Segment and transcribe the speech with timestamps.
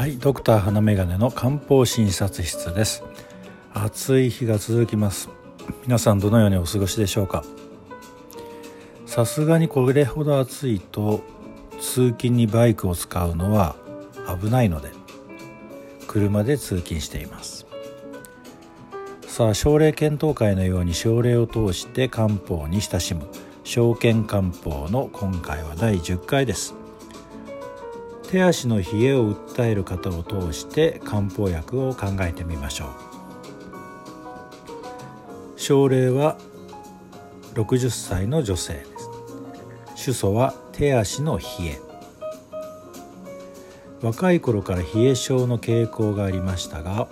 [0.00, 3.04] はいドクター花眼鏡の漢方診察室です。
[3.74, 5.28] 暑い日が続きます。
[5.84, 7.44] 皆さんどのようにお過ごしでしょうか？
[9.04, 11.20] さすがにこれほど暑いと
[11.80, 13.76] 通勤にバイクを使うのは
[14.42, 14.88] 危ないので
[16.06, 17.66] 車で通勤しています。
[19.26, 23.28] さあ症例検討会のように症例を通して漢方に親しむ
[23.64, 26.74] 証券漢方の今回は第10回です。
[28.30, 32.88] 手足の冷えを訴える方を通して漢方薬を考えてみましょう。
[35.56, 36.38] 症例は
[37.54, 39.10] 60歳の女性です。
[39.96, 41.80] 主訴は手足の冷え。
[44.00, 47.08] 若い頃から冷え症の傾向がありましたが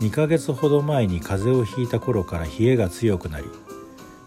[0.00, 3.46] 2ヶ月ほど前に風邪をひいた頃から冷えが強くなり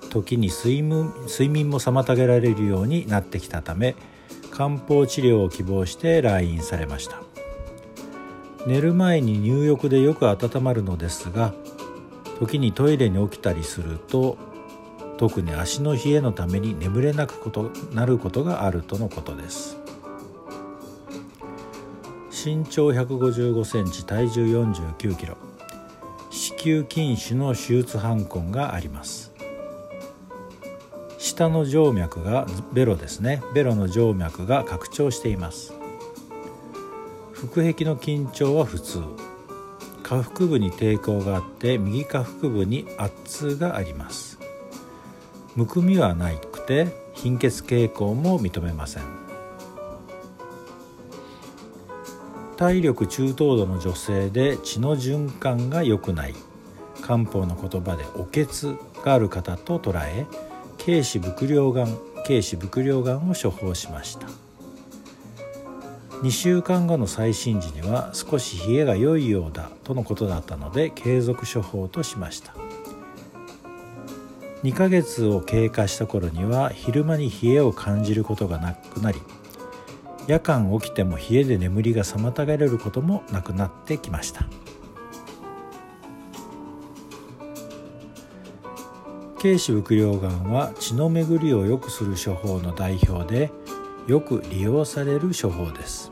[0.10, 3.96] 時に睡眠睡眠も妨げられるようになってきたため
[4.60, 7.22] 漢方治療を希望して来院されました。
[8.68, 11.54] 寝る前に入浴でよく温まるのですが
[12.42, 14.38] 時にトイレに起きたりすると
[15.16, 19.78] 特に足の冷えのために眠れなくことなることがあるとのことです。
[22.32, 25.38] 身長155センチ体重49キロ。
[26.30, 29.29] 子宮筋腫の手術斑痕があります。
[31.40, 33.42] 下の静脈がベロですね。
[33.54, 35.74] ベロの静脈が拡張しています。
[37.34, 39.00] 腹壁の緊張は普通。
[40.04, 44.38] 下腹部に抵抗があって右下腹部に圧痛があります。
[45.56, 49.04] むくみはなくて貧血傾向も認めません。
[52.58, 56.36] 体力中等度の女性で血の循環が良くない。
[57.02, 60.26] 漢方の言葉でおけつがある方と捉え
[60.86, 64.28] 軽視伏量がん軽視伏量がんを処方しました。
[66.22, 72.54] 2週間後の再診時には少し冷えが良いようだとのことだったので継続処方としました。
[74.64, 79.22] 2ヶ月を経過した頃には昼間に冷えを感じることがなくなり
[80.28, 84.46] 夜間起きても冷えで眠りが妨げられることもなくなってきました。
[89.42, 93.52] 軽視伏量がんは血の巡りを良くする処方の代表で
[94.06, 96.12] よく利用される処方です。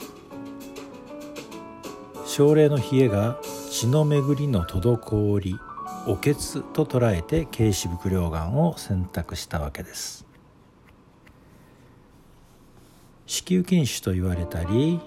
[2.25, 3.38] 症例の冷えが
[3.69, 5.59] 血の巡りの滞り
[6.07, 10.25] おけつと捉えて軽視伏量がんを選択したわけです。
[13.25, 15.01] 子宮筋腫と言われたり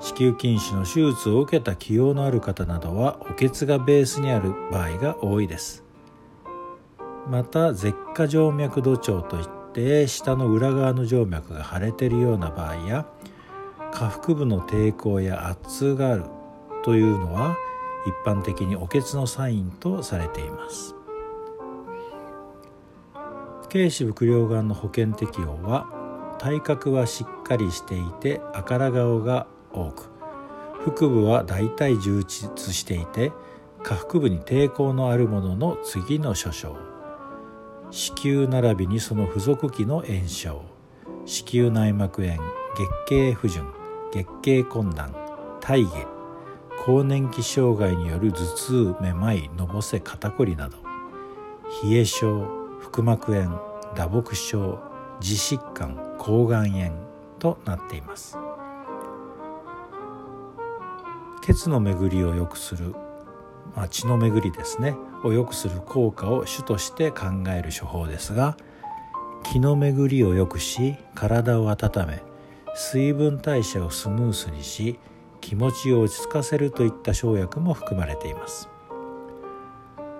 [0.00, 5.84] 子宮筋腫の手術を受けた起用のある方などはおけつがベースにある場合が多いです。
[7.28, 13.06] また舌下静脈土調といって下の裏側の静脈が腫れているような場合や
[13.92, 16.24] 下腹部の抵抗や圧痛がある
[16.84, 17.56] というのは
[18.06, 20.94] 一般的におけつのサインとされています。
[23.72, 25.88] 軽視伏量がんの保険適用は
[26.38, 30.10] 体格はしっかりしていて赤ら顔が多く
[30.84, 33.32] 腹部は大体充実していて
[33.82, 36.93] 下腹部に抵抗のあるものの次の諸症。
[37.94, 40.62] 子宮並びにその付属器の炎症
[41.26, 42.42] 子宮内膜炎
[42.76, 43.72] 月経不順
[44.12, 45.14] 月経困難
[45.60, 46.08] 体下
[46.84, 50.78] 更年期障害による頭痛めまいのぼせ肩こりなど
[51.84, 52.48] 冷え症
[52.80, 53.62] 腹膜炎
[53.94, 54.80] 打撲症
[55.20, 56.90] 自疾患抗がん炎
[57.38, 58.36] となっています
[61.42, 62.94] 血の巡りを良くする、
[63.74, 64.96] まあ、血の巡りですね。
[65.24, 68.56] を良くする効果を主として考える処方ですが
[69.42, 72.22] 気の巡りを良くし体を温め
[72.74, 74.98] 水分代謝をスムースにし
[75.40, 78.68] 気持ちを落ち着かせるといった生薬も含まれています。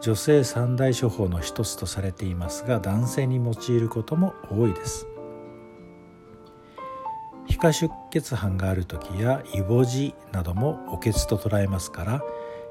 [0.00, 5.06] 女性三大処方の一つとされていますが男性に用いることも多いです。
[7.47, 12.22] 皮下出血斑がある時やイボ痔などもおけつと捉えますから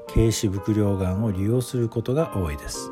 [0.08, 2.90] 軽視伏量がんを利用することが多いです。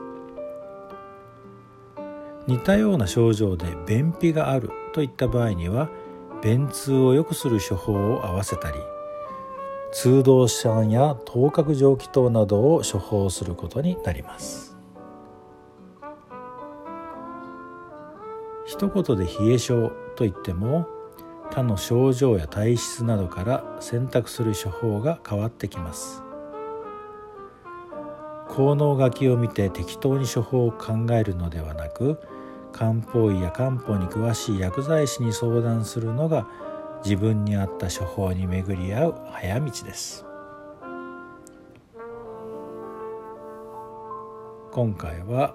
[2.46, 5.88] 似たような症状で便秘があるといった場合には
[6.42, 8.78] 便通を良くする処方を合わせたり
[9.92, 14.76] 通道酸や頭角蒸気等などを処方することになります。
[18.64, 20.86] 一言で冷え症といっても
[21.50, 26.22] 他の症状や体質などから選択する処方が変わってきます。
[28.52, 32.20] 効能書きを見て適当に処方を考えるのではなく
[32.70, 36.46] 漢方医や漢方に詳しい薬剤師に相談するのが
[37.02, 40.26] 自分に合った処方に巡り合う早道です。
[44.70, 45.54] 今回は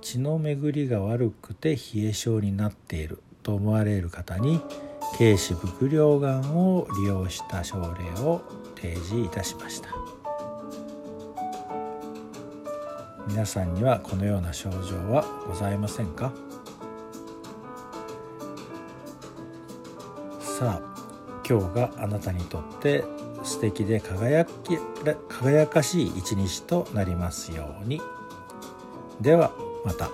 [0.00, 4.60] 血の巡りが悪くて冷え性になっていると思われる方に
[5.16, 8.42] 軽視伏量がんを利用した症例を
[8.76, 9.97] 提示いたしました。
[13.38, 16.32] 皆さんにはこのような症状はございませんか？
[20.40, 23.04] さあ今日があなたにとって
[23.44, 24.76] 素敵で輝き
[25.28, 28.02] 輝かしい一日となりますように。
[29.20, 29.52] では
[29.84, 30.10] また。